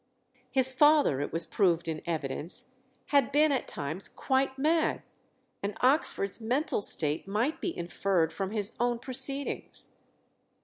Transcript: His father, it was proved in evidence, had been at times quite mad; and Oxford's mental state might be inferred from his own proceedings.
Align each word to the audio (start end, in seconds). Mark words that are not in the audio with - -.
His 0.49 0.73
father, 0.73 1.21
it 1.21 1.31
was 1.31 1.45
proved 1.45 1.87
in 1.87 2.01
evidence, 2.07 2.65
had 3.09 3.31
been 3.31 3.51
at 3.51 3.67
times 3.67 4.09
quite 4.09 4.57
mad; 4.57 5.03
and 5.61 5.77
Oxford's 5.81 6.41
mental 6.41 6.81
state 6.81 7.27
might 7.27 7.61
be 7.61 7.77
inferred 7.77 8.33
from 8.33 8.49
his 8.49 8.75
own 8.79 8.97
proceedings. 8.97 9.89